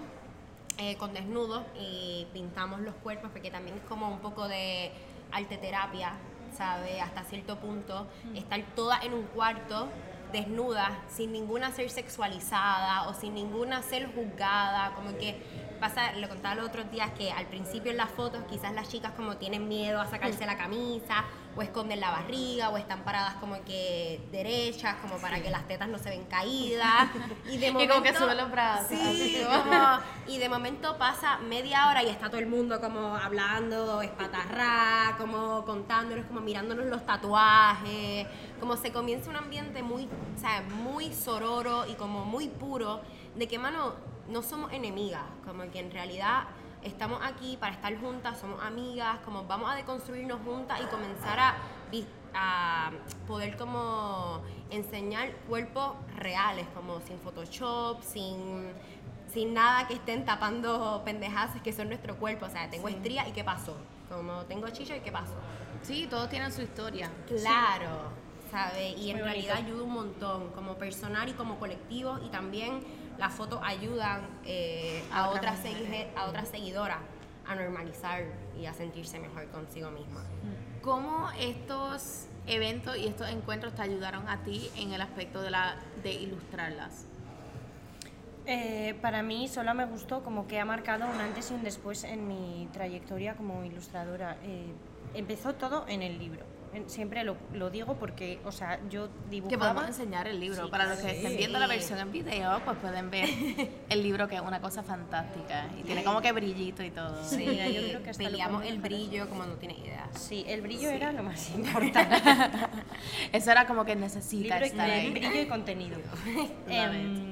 [0.78, 4.92] eh, con desnudos y pintamos los cuerpos, porque también es como un poco de
[5.32, 6.14] arte terapia,
[6.56, 7.02] ¿sabe?
[7.02, 9.90] Hasta cierto punto, estar todas en un cuarto
[10.36, 15.42] desnudas, sin ninguna ser sexualizada o sin ninguna ser juzgada, como que
[15.76, 19.12] pasa, lo contaba los otros días que al principio en las fotos quizás las chicas
[19.16, 21.24] como tienen miedo a sacarse la camisa
[21.58, 25.88] o esconden la barriga o están paradas como que derechas como para que las tetas
[25.88, 27.08] no se ven caídas.
[27.50, 30.50] Y de Y como que momento- suben los brazos, sí así como- como Y de
[30.50, 36.42] momento pasa media hora y está todo el mundo como hablando, espatarrá, como contándonos, como
[36.42, 38.28] mirándonos los tatuajes,
[38.60, 43.02] como se comienza un ambiente muy, o sea, muy sororo y como muy puro,
[43.36, 43.94] de que, mano,
[44.30, 46.44] no somos enemigas, como que en realidad
[46.84, 51.56] estamos aquí para estar juntas, somos amigas, como vamos a deconstruirnos juntas y comenzar a,
[53.28, 58.74] poder como enseñar cuerpos reales, como sin Photoshop, sin,
[59.32, 62.46] sin nada que estén tapando pendejadas que son nuestro cuerpo.
[62.46, 63.78] O sea, tengo estrías y qué pasó.
[64.10, 65.36] Como tengo chicho y qué pasó.
[65.82, 67.10] Sí, todos tienen su historia.
[67.26, 68.12] Claro,
[68.52, 68.98] ¿sabes?
[68.98, 72.82] Y en realidad ayuda un montón, como personal y como colectivo, y también
[73.18, 77.00] las fotos ayudan eh, a, A otras a seguidoras
[77.48, 78.24] a normalizar
[78.60, 80.24] y a sentirse mejor consigo misma.
[80.82, 85.76] ¿Cómo estos eventos y estos encuentros te ayudaron a ti en el aspecto de, la,
[86.04, 87.06] de ilustrarlas?
[88.48, 92.04] Eh, para mí solo me gustó como que ha marcado un antes y un después
[92.04, 94.38] en mi trayectoria como ilustradora.
[94.44, 94.68] Eh,
[95.16, 96.46] empezó todo en el libro.
[96.88, 99.88] Siempre lo, lo digo porque, o sea, yo Que podemos dibujaba...
[99.88, 100.66] enseñar el libro.
[100.66, 101.16] Sí, Para los que sí.
[101.18, 103.30] estén viendo la versión en video, pues pueden ver
[103.90, 105.68] el libro que es una cosa fantástica.
[105.80, 107.24] Y tiene como que brillito y todo.
[107.24, 110.08] Sí, yo creo que hasta peleamos el brillo como no tienes idea.
[110.16, 112.16] Sí, el brillo era lo más importante.
[113.32, 115.10] Eso era como que necesita Libro y- estar de ahí.
[115.12, 115.98] brillo y contenido.
[116.68, 117.25] Em,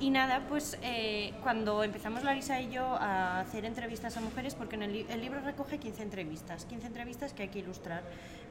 [0.00, 4.76] y nada, pues eh, cuando empezamos Larisa y yo a hacer entrevistas a mujeres, porque
[4.76, 8.02] en el, li- el libro recoge 15 entrevistas, 15 entrevistas que hay que ilustrar.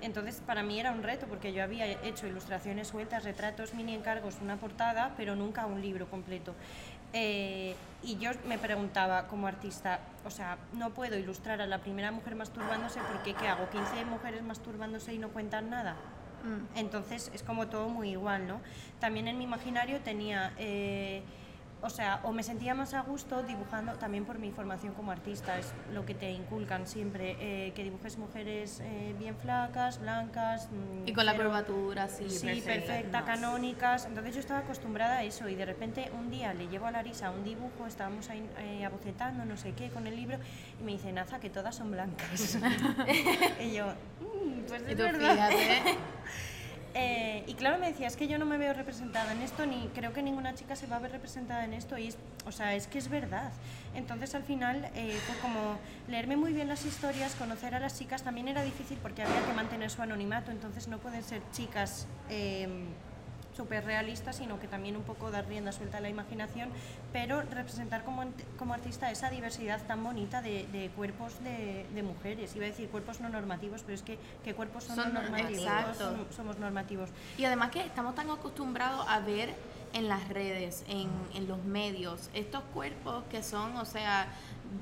[0.02, 4.38] Entonces para mí era un reto, porque yo había hecho ilustraciones sueltas, retratos, mini encargos,
[4.42, 6.54] una portada, pero nunca un libro completo.
[7.14, 12.12] Eh, y yo me preguntaba como artista, o sea, no puedo ilustrar a la primera
[12.12, 13.68] mujer masturbándose porque ¿qué hago?
[13.72, 15.96] ¿15 mujeres masturbándose y no cuentan nada?
[16.44, 16.78] Mm.
[16.78, 18.60] Entonces es como todo muy igual, ¿no?
[19.00, 21.24] También en mi imaginario tenía, eh,
[21.86, 25.60] o sea, o me sentía más a gusto dibujando, también por mi formación como artista,
[25.60, 30.68] es lo que te inculcan siempre, eh, que dibujes mujeres eh, bien flacas, blancas.
[30.72, 32.28] mm, Y con la curvatura, sí.
[32.30, 33.26] Sí, perfecta, no.
[33.26, 34.06] canónicas.
[34.06, 37.30] Entonces yo estaba acostumbrada a eso y de repente un día le llevo a Larisa
[37.30, 40.38] un dibujo, estábamos ahí eh, abocetando, no sé qué, con el libro
[40.80, 42.58] y me dice, Naza, que todas son blancas.
[43.62, 43.86] y yo,
[44.22, 45.52] "Mm, pues es verdad.
[45.52, 45.98] fíjate.
[46.98, 49.90] Eh, y claro, me decía, es que yo no me veo representada en esto, ni
[49.94, 52.74] creo que ninguna chica se va a ver representada en esto, y es, o sea,
[52.74, 53.52] es que es verdad.
[53.96, 55.78] Entonces al final eh, fue como
[56.08, 59.52] leerme muy bien las historias, conocer a las chicas, también era difícil porque había que
[59.52, 62.70] mantener su anonimato, entonces no pueden ser chicas eh,
[63.56, 66.70] súper realistas, sino que también un poco dar rienda suelta a la imaginación,
[67.14, 68.24] pero representar como,
[68.58, 72.56] como artista esa diversidad tan bonita de, de cuerpos de, de mujeres.
[72.56, 75.30] Iba a decir cuerpos no normativos, pero es que ¿qué cuerpos son, Son no no-
[75.30, 75.64] normativos?
[75.64, 76.26] exacto.
[76.36, 77.10] Somos normativos.
[77.38, 79.54] Y además que estamos tan acostumbrados a ver
[79.94, 84.28] en las redes, en, en los medios, estos cuerpos que son, o sea,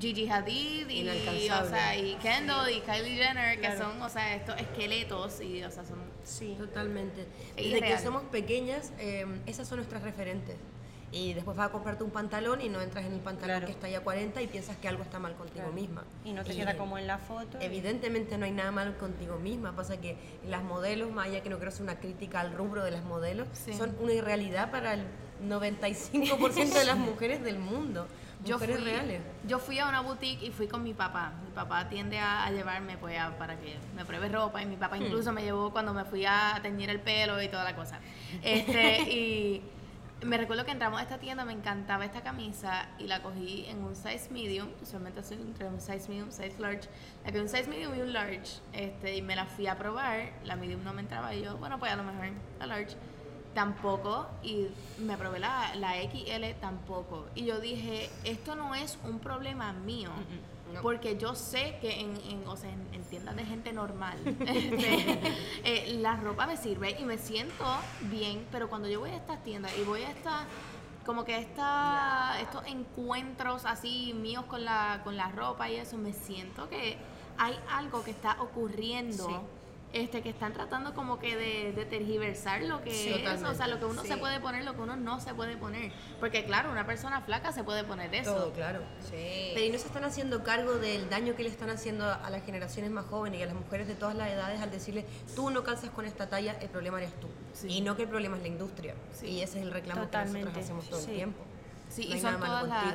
[0.00, 1.08] Gigi Hadid y,
[1.50, 3.92] o sea, y Kendall y Kylie Jenner, que Claro.
[3.92, 6.00] son, o sea, estos esqueletos y, o sea, son...
[6.24, 6.54] Sí.
[6.58, 7.26] Totalmente.
[7.56, 10.56] Es Desde que somos pequeñas, eh, esas son nuestras referentes.
[11.12, 13.66] Y después vas a comprarte un pantalón y no entras en el pantalón Claro.
[13.66, 15.72] que está ya 40 y piensas que algo está mal contigo Claro.
[15.72, 16.02] misma.
[16.24, 17.56] Y no te queda como en la foto.
[17.60, 19.76] y- Evidentemente no hay nada mal contigo misma.
[19.76, 20.16] Pasa que
[20.48, 23.46] las modelos, más allá que no quiero hacer una crítica al rubro de las modelos,
[23.52, 23.74] Sí.
[23.74, 25.04] son una irrealidad para el
[25.40, 28.08] 95% de las mujeres del mundo.
[28.44, 29.22] Yo fui, reales.
[29.46, 31.32] yo fui a una boutique y fui con mi papá.
[31.44, 34.76] Mi papá tiende a, a llevarme pues a- para que me pruebe ropa y mi
[34.76, 38.00] papá incluso me llevó cuando me fui a teñir el pelo y toda la cosa.
[38.42, 39.62] Este, y
[40.22, 43.82] me recuerdo que entramos a esta tienda, me encantaba esta camisa y la cogí en
[43.84, 46.88] un size medium, usualmente soy entre un size medium, size large,
[47.24, 50.30] la cogí un size medium y un large, este, y me la fui a probar,
[50.44, 52.28] la medium no me entraba y yo, bueno pues a lo mejor
[52.58, 52.96] la large
[53.54, 54.66] tampoco y
[54.98, 60.10] me probé la, la XL tampoco y yo dije esto no es un problema mío
[60.72, 60.80] No.
[60.80, 65.20] porque yo sé que en, en, o sea, en, en tiendas de gente normal este,
[65.64, 67.64] eh, la ropa me sirve y me siento
[68.10, 70.46] bien pero cuando yo voy a estas tiendas y voy a estas
[71.04, 76.12] como que esta, estos encuentros así míos con la, con la ropa y eso, me
[76.14, 76.96] siento que
[77.36, 79.26] hay algo que está ocurriendo.
[79.26, 79.34] Sí.
[79.94, 83.68] Este, que están tratando como que de, de tergiversar lo que Sí, es, o sea,
[83.68, 85.92] lo que uno se puede poner, lo que uno no se puede poner.
[86.18, 88.34] Porque claro, una persona flaca se puede poner eso.
[88.34, 88.80] Todo, claro.
[89.08, 89.52] Sí.
[89.54, 92.44] Pero y no se están haciendo cargo del daño que le están haciendo a las
[92.44, 95.62] generaciones más jóvenes y a las mujeres de todas las edades al decirle, tú no
[95.62, 97.28] calzas con esta talla, el problema eres tú.
[97.52, 97.68] Sí.
[97.68, 98.96] Y no que el problema es la industria.
[99.12, 99.28] Sí.
[99.28, 101.10] Y ese es el reclamo que nosotros hacemos todo sí.
[101.10, 101.44] el tiempo.
[101.94, 102.94] Sí, No y son todas las,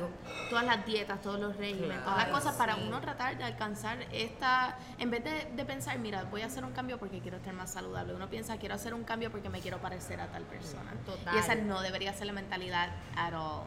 [0.50, 4.76] todas las dietas, todos los regímenes, todas las cosas para uno tratar de alcanzar esta,
[4.98, 7.72] en vez de, de pensar, mira, voy a hacer un cambio porque quiero estar más
[7.72, 10.92] saludable, uno piensa, quiero hacer un cambio porque me quiero parecer a tal persona.
[11.06, 11.34] Total.
[11.34, 13.62] Y esa no debería ser la mentalidad at all.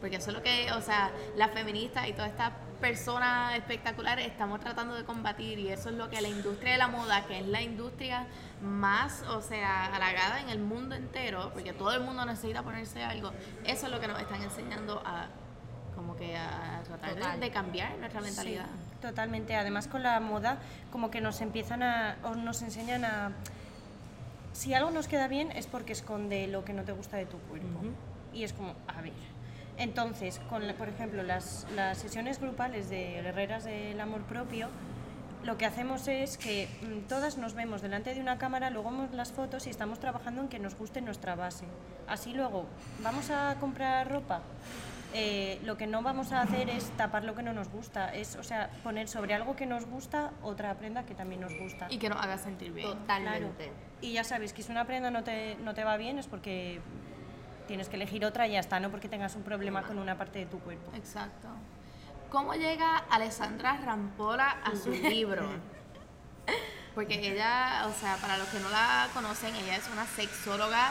[0.00, 4.60] Porque eso es lo que, o sea, las feministas y todas estas personas espectaculares estamos
[4.60, 7.46] tratando de combatir y eso es lo que la industria de la moda, que es
[7.46, 8.26] la industria
[8.62, 13.32] más, o sea, halagada en el mundo entero, porque todo el mundo necesita ponerse algo,
[13.64, 15.26] eso es lo que nos están enseñando a
[15.94, 18.66] como que a tratar de- cambiar nuestra mentalidad.
[18.66, 19.56] Sí, totalmente.
[19.56, 20.58] Además con la moda
[20.92, 23.32] como que nos empiezan a o nos enseñan a
[24.52, 27.38] si algo nos queda bien es porque esconde lo que no te gusta de tu
[27.38, 27.80] cuerpo.
[28.34, 29.12] Y es como, a ver.
[29.78, 34.68] Entonces, con la- por ejemplo, las, las sesiones grupales de guerreras del amor propio,
[35.44, 39.12] lo que hacemos es que mm, todas nos vemos delante de una cámara, luego vemos
[39.12, 41.66] las fotos y estamos trabajando en que nos guste nuestra base.
[42.08, 42.64] Así luego,
[43.02, 44.40] vamos a comprar ropa.
[45.14, 48.34] Eh, lo que no vamos a hacer es tapar lo que no nos gusta, es,
[48.36, 51.86] o sea, poner sobre algo que nos gusta otra prenda que también nos gusta.
[51.90, 52.88] Y que nos haga sentir bien.
[52.88, 53.70] Totalmente.
[54.02, 56.80] Y ya sabes que si una prenda no te, no te va bien es porque
[57.66, 60.40] tienes que elegir otra y ya está, no porque tengas un problema con una parte
[60.40, 60.90] de tu cuerpo.
[60.96, 61.48] Exacto.
[62.30, 65.48] ¿Cómo llega Alessandra Rampola a su libro?
[66.94, 70.90] Porque ella, o sea, para los que no la conocen, ella es una sexóloga,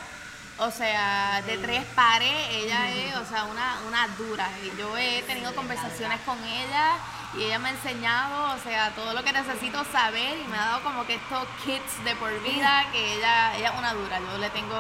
[0.60, 4.48] o sea, de tres pares, ella es, o sea, una, una dura.
[4.78, 6.98] Yo he tenido conversaciones con ella
[7.38, 10.66] y ella me ha enseñado, o sea, todo lo que necesito saber y me ha
[10.66, 14.20] dado como que estos kits de por vida, que ella, ella es una dura.
[14.20, 14.76] Yo le tengo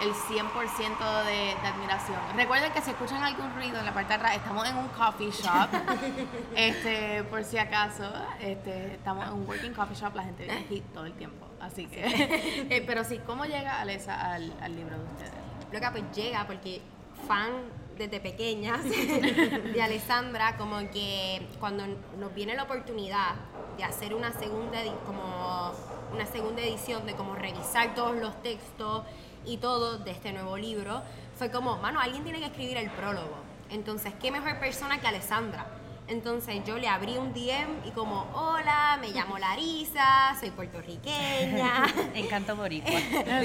[0.00, 2.18] el 100% de, de admiración.
[2.36, 5.30] Recuerden que si escuchan algún ruido en la parte de atrás, estamos en un coffee
[5.30, 5.68] shop.
[6.56, 10.82] este, por si acaso, este, estamos en un working coffee shop, la gente viene aquí
[10.92, 11.46] todo el tiempo.
[11.60, 12.04] Así que,
[12.70, 15.32] eh, pero sí, ¿cómo llega Alesa al, al libro de ustedes?
[15.72, 16.82] Loca, pues llega porque
[17.26, 17.52] fan
[17.96, 21.84] desde pequeñas de Alessandra, como que cuando
[22.18, 23.34] nos viene la oportunidad
[23.76, 25.72] de hacer una segunda, como
[26.12, 29.04] una segunda edición, de como revisar todos los textos
[29.44, 31.02] y todo de este nuevo libro,
[31.36, 33.36] fue como, mano, alguien tiene que escribir el prólogo.
[33.70, 35.66] Entonces, ¿qué mejor persona que Alessandra?
[36.06, 41.86] Entonces yo le abrí un DM y como, hola, me llamo Larisa, soy puertorriqueña.
[42.14, 42.92] Encanto boricua.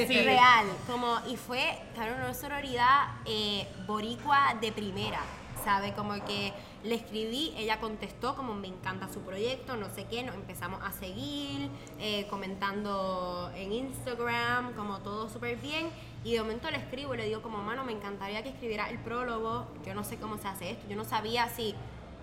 [0.08, 0.22] Sí.
[0.24, 5.20] Real, como, y fue, claro, una sororidad eh, boricua de primera,
[5.64, 5.94] ¿sabe?
[5.94, 10.36] Como que le escribí, ella contestó como me encanta su proyecto, no sé qué, nos
[10.36, 15.19] empezamos a seguir, eh, comentando en Instagram, como todo
[15.62, 15.90] bien,
[16.24, 18.98] y de momento le escribo y le digo como, mano, me encantaría que escribiera el
[19.00, 21.76] prólogo, yo no sé cómo se hace esto, yo no sabía si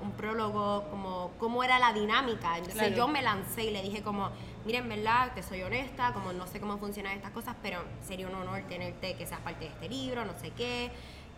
[0.03, 2.97] un prólogo, como cómo era la dinámica, entonces Claro.
[2.97, 4.29] yo me lancé y le dije como,
[4.67, 8.35] miren, verdad, te soy honesta, como no sé cómo funcionan estas cosas, pero sería un
[8.35, 10.91] honor tenerte que seas parte de este libro, no sé qué.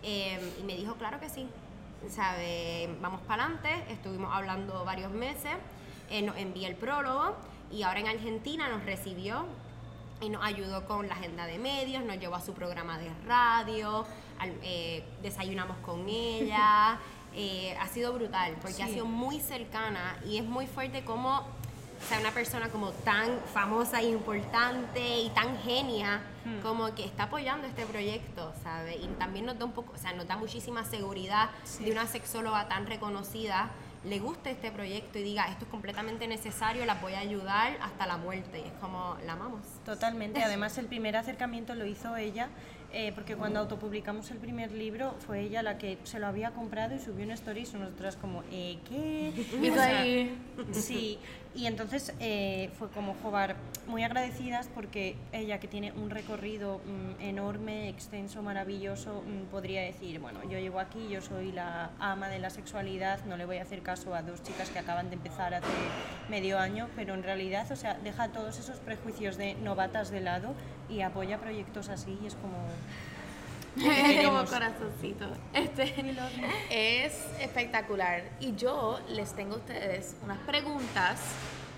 [0.03, 1.49] Eh, y me dijo, claro que sí,
[2.09, 2.89] ¿sabe?
[3.01, 5.53] Vamos para adelante, estuvimos hablando varios meses,
[6.11, 7.37] eh, nos envía el prólogo
[7.71, 9.45] y ahora en Argentina nos recibió
[10.21, 14.05] y nos ayudó con la agenda de medios, nos llevó a su programa de radio,
[14.39, 16.99] al- eh, desayunamos con ella.
[17.35, 18.95] eh, ha sido brutal porque ha Sí.
[18.95, 21.37] sido muy cercana y es muy fuerte como
[22.01, 26.21] o sea, una persona como tan famosa e importante y tan genia
[26.63, 28.97] como que está apoyando este proyecto, ¿sabe?
[28.97, 31.51] Y también nos da un poco, o sea, nos da muchísima seguridad
[31.81, 33.71] de una sexóloga tan reconocida
[34.09, 38.07] le guste este proyecto y diga, esto es completamente necesario, las voy a ayudar hasta
[38.07, 38.61] la muerte.
[38.61, 39.63] Y es como, la amamos.
[39.85, 40.43] Totalmente.
[40.45, 42.49] Además, el primer acercamiento lo hizo ella,
[42.93, 46.95] eh, porque cuando autopublicamos el primer libro fue ella la que se lo había comprado
[46.95, 49.33] y subió un stories y nosotras como, eh, ¿qué?
[49.61, 50.39] Y O sea, ahí.
[50.73, 51.19] Sí,
[51.59, 53.57] y entonces eh, fue como jugar
[53.89, 60.21] muy agradecidas porque ella que tiene un recorrido mm, enorme, extenso, maravilloso, mm, podría decir,
[60.21, 63.63] bueno, yo llego aquí, yo soy la ama de la sexualidad, no le voy a
[63.63, 65.67] hacer caso a dos chicas que acaban de empezar hace
[66.31, 70.55] medio año, pero en realidad, o sea, deja todos esos prejuicios de novatas de lado
[70.89, 72.59] y apoya proyectos así y es como...
[74.25, 75.27] como corazoncito.
[75.53, 75.95] Este
[76.71, 78.23] es espectacular.
[78.41, 81.21] Y yo les tengo a ustedes unas preguntas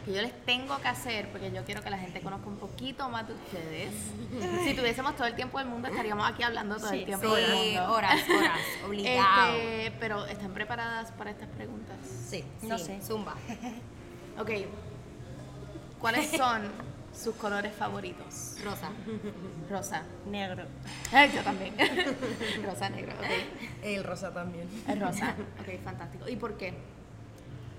[0.04, 3.08] que yo les tengo que hacer porque yo quiero que la gente conozca un poquito
[3.10, 3.92] más de ustedes.
[4.64, 7.44] Si tuviésemos todo el tiempo del mundo estaríamos aquí hablando todo el Sí, tiempo del
[7.46, 7.92] Sí, mundo.
[7.92, 9.56] horas, horas, obligado.
[9.56, 11.96] Este, pero ¿están preparadas para estas preguntas?
[12.28, 13.00] sí, no sí, sé.
[13.02, 13.34] Zumba.
[14.38, 14.50] Ok.
[16.00, 16.62] ¿Cuáles son
[17.14, 18.56] sus colores favoritos?
[18.64, 18.90] Rosa.
[19.70, 20.02] Rosa.
[20.26, 20.64] Negro.
[21.34, 21.74] Yo también.
[22.64, 23.12] rosa, negro.
[23.82, 24.68] El rosa también.
[24.86, 25.34] Es rosa.
[25.60, 26.28] Ok, fantástico.
[26.28, 26.74] ¿Y por qué?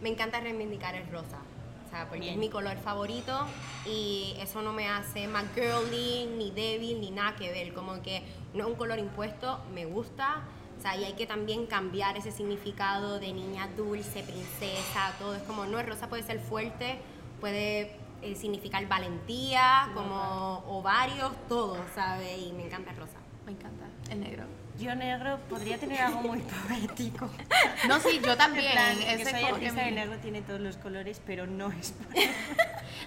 [0.01, 1.37] Me encanta reivindicar el rosa.
[1.85, 2.33] O sea, porque Bien.
[2.33, 3.45] es mi color favorito
[3.85, 7.73] y eso no me hace más girly, ni débil, ni nada que ver.
[7.73, 10.43] Como que no es un color impuesto, me gusta.
[10.77, 15.35] O sea, y hay que también cambiar ese significado de niña dulce, princesa, todo.
[15.35, 16.97] Es como, no, el rosa puede ser fuerte,
[17.39, 22.37] puede eh, significar valentía, como ovarios, todo, ¿sabes?
[22.39, 23.17] Y me encanta el rosa.
[23.45, 23.85] Me encanta.
[24.09, 24.43] El negro.
[24.79, 27.29] Yo negro podría tener algo muy poético.
[27.87, 28.71] No, sí, yo también.
[28.71, 32.15] plan, ese soy artista de mi- negro tiene todos los colores, pero no es por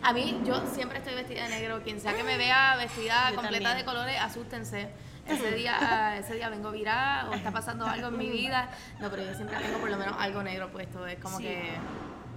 [0.03, 1.83] A mí, yo siempre estoy vestida de negro.
[1.83, 3.79] Quien sea que me vea vestida Yo completa también.
[3.79, 4.89] de colores, asústense.
[5.27, 8.69] Ese día, ese día vengo virada o está pasando algo en mi vida.
[9.01, 11.07] No, pero yo siempre tengo por lo menos algo negro puesto.
[11.07, 11.45] Es como Sí.
[11.45, 11.71] que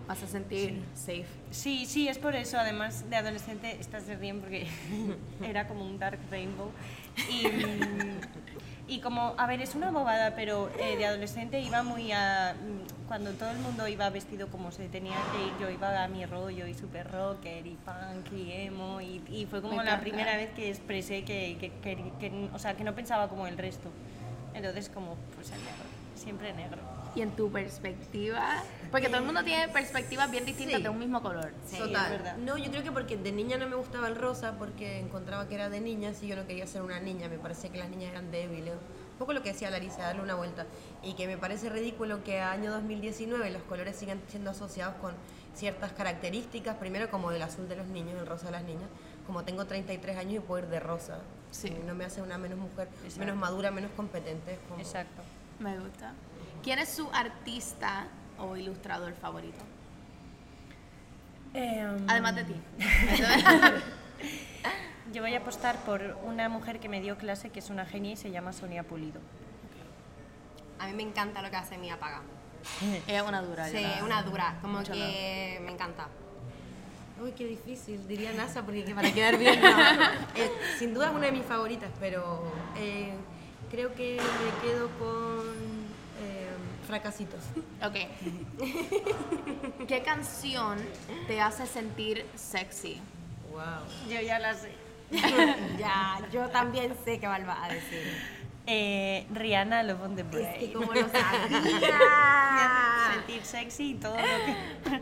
[0.08, 1.26] vas a sentir safe.
[1.52, 2.58] Sí, sí, es por eso.
[2.58, 4.68] Además, de adolescente, estas se ríen porque
[5.42, 6.72] era como un dark rainbow.
[7.30, 7.44] Y,
[8.96, 12.56] y como, a ver, es una bobada, pero eh, de adolescente iba muy a...
[13.08, 16.26] Cuando todo el mundo iba vestido como se tenía que ir, yo iba a mi
[16.26, 19.02] rollo y super rocker y punk y emo.
[19.02, 20.02] Y, y fue como Me la encanta.
[20.04, 23.58] primera vez que expresé que, que, que- que- o sea, que no pensaba como el
[23.58, 23.90] resto.
[24.54, 25.66] Entonces, como, pues negro,
[26.16, 26.80] siempre negro.
[27.16, 30.84] Y en tu perspectiva, porque todo el mundo tiene perspectivas bien distintas Sí.
[30.84, 31.52] de un mismo color.
[31.66, 32.06] Sí, Total.
[32.06, 32.38] es verdad.
[32.38, 35.56] No, yo creo que porque de niña no me gustaba el rosa porque encontraba que
[35.56, 37.28] era de niñas y yo no quería ser una niña.
[37.28, 38.74] Me parecía que las niñas eran débiles.
[38.74, 40.68] Un poco lo que decía Larisa, darle una vuelta.
[41.02, 45.14] Y que me parece ridículo que a año 2019 los colores sigan siendo asociados con
[45.56, 46.76] ciertas características.
[46.78, 48.90] Primero como el azul de los niños, el rosa de las niñas.
[49.26, 51.18] Como tengo 33 años y puedo ir de rosa.
[51.50, 51.76] Sí.
[51.86, 53.20] No me hace una menos mujer, Exacto.
[53.20, 54.60] menos madura, menos competente.
[54.70, 55.24] como- Exacto.
[55.60, 56.14] Me gusta.
[56.64, 59.64] ¿Quién es su artista o ilustrador favorito?
[62.08, 62.56] Además de ti.
[65.14, 68.14] Yo voy a apostar por una mujer que me dio clase que es una genia
[68.14, 69.20] y se llama Sonia Pulido.
[70.80, 72.22] A mí me encanta lo que hace Mía Paga.
[73.08, 73.68] es una dura.
[73.68, 76.08] Sí, es una dura, como Mucho que me encanta.
[77.22, 79.60] Uy, qué difícil, diría NASA, porque que para quedar bien.
[79.60, 79.70] no.
[80.36, 82.44] Eh, sin duda es una de mis favoritas, pero
[82.76, 83.14] eh,
[83.72, 85.77] creo que me quedo con
[86.88, 87.42] Fracasitos.
[87.84, 87.96] Ok.
[89.88, 90.78] ¿Qué canción
[91.28, 93.02] te hace sentir sexy?
[93.52, 93.84] Wow.
[94.10, 94.72] Yo ya la sé.
[95.78, 98.38] ya, yo también sé qué Val va a decir.
[98.66, 100.60] Eh, Rihanna Love on the Es Brain.
[100.60, 101.62] que como lo sabía.
[103.14, 105.02] Sentir sexy y todo lo que...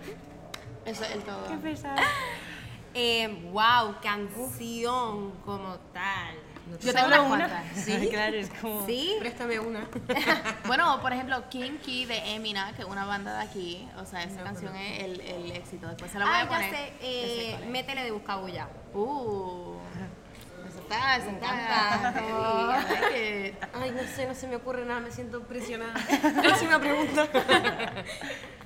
[0.91, 1.47] Eso es el todo.
[1.47, 2.01] Qué pesado.
[2.93, 6.35] Eh, wow, canción como tal.
[6.81, 7.27] Yo tengo una.
[7.27, 7.63] cuantas.
[7.75, 8.85] Sí, claro, es como...
[8.85, 9.15] ¿Sí?
[9.19, 9.87] Préstame una.
[10.65, 13.87] Bueno, por ejemplo, Kinky de Emina, que es una banda de aquí.
[14.01, 15.87] O sea, esa canción es el, el éxito.
[15.87, 16.69] Después se la voy Ah, a ya poner.
[16.71, 17.69] sé, Ya eh, sé cuál es.
[17.69, 18.67] métele de buscabulla.
[18.93, 19.75] Uh.
[20.67, 22.13] Eso está, eso Me está.
[23.73, 25.93] Ay, no sé, no se me ocurre nada, me siento presionada.
[26.41, 27.27] Próxima pregunta.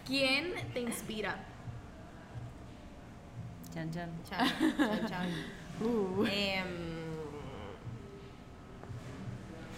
[0.08, 1.36] ¿Quién te inspira?
[3.74, 4.10] Chan, chan.
[4.30, 5.22] Chao, chao, chao.
[5.82, 6.26] Uh.
[6.26, 6.89] Em,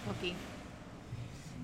[0.10, 0.34] Ok.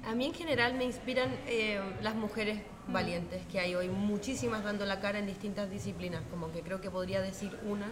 [0.09, 4.85] A mí en general me inspiran eh, las mujeres valientes que hay hoy, muchísimas dando
[4.85, 7.87] la cara en distintas disciplinas, como que creo que podría decir una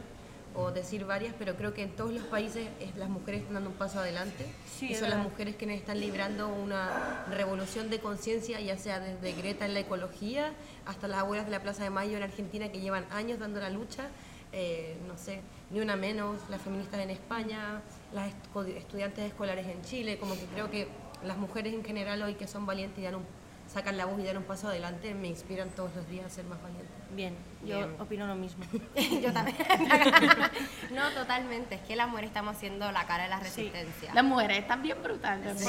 [0.58, 3.72] o decir varias, pero creo que en todos los países es- las mujeres están dando
[3.72, 4.46] un paso adelante
[4.80, 9.34] Sí, y son las mujeres quienes están librando una revolución de conciencia, ya sea desde
[9.34, 10.54] Greta en la ecología
[10.86, 13.70] hasta las abuelas de la Plaza de Mayo en Argentina que llevan años dando la
[13.70, 14.06] lucha,
[14.54, 17.82] eh, no sé, ni una menos, las feministas en España,
[18.13, 20.88] las estu- estudiantes escolares en Chile, como que creo que
[21.23, 23.25] las mujeres en general hoy que son valientes y dan un,
[23.67, 26.45] sacan la voz y dan un paso adelante me inspiran todos los días a ser
[26.45, 26.91] más valientes.
[27.15, 27.34] Bien,
[27.65, 27.95] yo Bien.
[27.99, 28.63] opino lo mismo.
[29.21, 29.58] yo también.
[30.91, 31.75] no, totalmente.
[31.75, 34.13] Es que las mujeres estamos haciendo la cara de la resistencia.
[34.13, 35.58] Las mujeres están bien brutales.
[35.60, 35.65] Sí.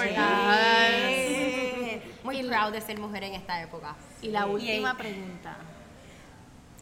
[2.25, 3.95] Muy proud de ser mujer en esta época.
[4.23, 5.57] Y la Y última ahí- pregunta.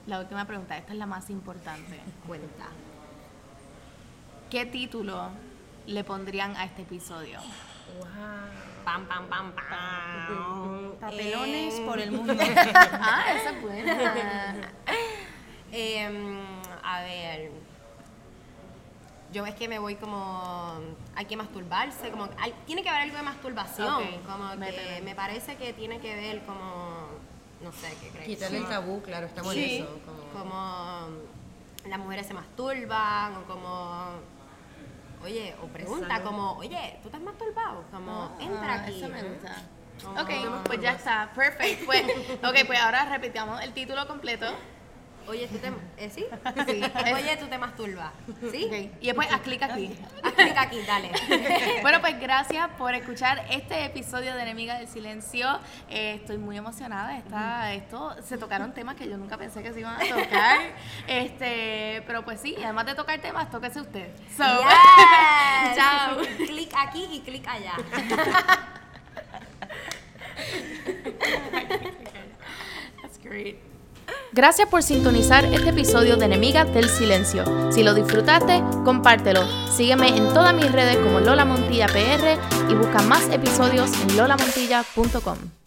[0.07, 1.99] La última pregunta, esta es la más importante.
[2.27, 2.67] Cuenta.
[4.51, 5.31] ¿Qué título
[5.87, 7.41] le pondrían a este episodio?
[8.85, 10.93] Pam, pam, pam, pam.
[11.01, 12.35] Papelones Em, por el mundo.
[12.75, 14.55] ah, esa es buena.
[15.73, 16.39] em,
[16.83, 17.51] a ver.
[19.33, 20.79] Yo es que me voy como.
[21.17, 22.29] Hay que masturbarse, como.
[22.39, 24.05] hay- tiene que haber algo de masturbación.
[24.27, 27.09] Como que me parece que tiene que ver como.
[27.63, 28.27] No sé qué crees.
[28.27, 29.77] Quitarle el tabú, claro, estamos Sí.
[29.79, 29.99] en eso.
[30.05, 31.09] como- como
[31.89, 34.11] las mujeres se masturban o como
[35.25, 39.57] oye o pregunta como oye tú has masturbado como entra Ah, aquí Eso me gusta.
[40.03, 40.31] Como- Ok,
[40.67, 41.85] pues ya está, perfect.
[41.87, 42.03] Pues,
[42.45, 44.47] ok, pues ahora repitamos el título completo.
[45.29, 46.25] Oye tú te eh, sí
[46.67, 46.83] Sí.
[47.15, 48.13] oye tú te masturbas
[48.51, 49.91] sí Y después haz clic aquí.
[50.23, 51.11] Haz clic aquí dale
[51.83, 55.59] Bueno, pues gracias por escuchar este episodio de Enemiga del Silencio.
[55.89, 57.17] Eh, estoy muy emocionada.
[57.19, 60.61] Está, esto, se tocaron temas que yo nunca pensé que se iban a tocar.
[61.07, 64.09] Este, pero pues sí, además de tocar temas, tóquese usted.
[64.37, 65.77] So, Yes.
[65.77, 66.17] Chao.
[66.47, 67.75] clic aquí y clic allá
[73.03, 73.59] That's great.
[74.35, 77.45] Gracias por sintonizar este episodio de Enemiga del Silencio.
[77.71, 79.43] Si lo disfrutaste, compártelo.
[79.71, 82.37] Sígueme en todas mis redes como Lola Montilla PR
[82.69, 85.64] y busca más episodios en lolamontilla.com.